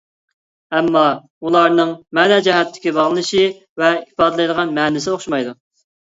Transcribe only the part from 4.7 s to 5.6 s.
مەنىسى ئوخشىمايدۇ.